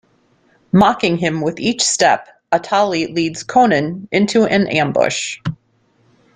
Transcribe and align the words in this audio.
Mocking 0.71 1.19
him 1.19 1.41
with 1.41 1.59
each 1.59 1.83
step, 1.83 2.27
Atali 2.51 3.13
leads 3.13 3.43
Conan 3.43 4.07
into 4.11 4.45
an 4.45 4.65
ambush. 4.65 5.37